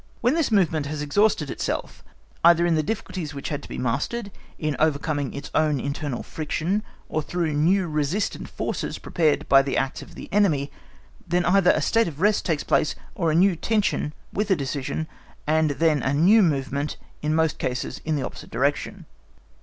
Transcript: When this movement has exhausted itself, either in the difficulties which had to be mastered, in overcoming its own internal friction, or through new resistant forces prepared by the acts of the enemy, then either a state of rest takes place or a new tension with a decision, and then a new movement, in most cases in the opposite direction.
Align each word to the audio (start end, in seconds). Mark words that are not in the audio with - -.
When 0.21 0.33
this 0.33 0.49
movement 0.51 0.87
has 0.87 1.03
exhausted 1.03 1.51
itself, 1.51 2.03
either 2.43 2.65
in 2.65 2.73
the 2.73 2.81
difficulties 2.81 3.35
which 3.35 3.49
had 3.49 3.61
to 3.61 3.69
be 3.69 3.77
mastered, 3.77 4.31
in 4.57 4.75
overcoming 4.79 5.31
its 5.31 5.51
own 5.53 5.79
internal 5.79 6.23
friction, 6.23 6.81
or 7.07 7.21
through 7.21 7.53
new 7.53 7.87
resistant 7.87 8.49
forces 8.49 8.97
prepared 8.97 9.47
by 9.47 9.61
the 9.61 9.77
acts 9.77 10.01
of 10.01 10.15
the 10.15 10.27
enemy, 10.33 10.71
then 11.27 11.45
either 11.45 11.69
a 11.69 11.83
state 11.83 12.07
of 12.07 12.19
rest 12.19 12.47
takes 12.47 12.63
place 12.63 12.95
or 13.13 13.29
a 13.29 13.35
new 13.35 13.55
tension 13.55 14.11
with 14.33 14.49
a 14.49 14.55
decision, 14.55 15.05
and 15.45 15.69
then 15.69 16.01
a 16.01 16.15
new 16.15 16.41
movement, 16.41 16.97
in 17.21 17.35
most 17.35 17.59
cases 17.59 18.01
in 18.03 18.15
the 18.15 18.23
opposite 18.23 18.49
direction. 18.49 19.05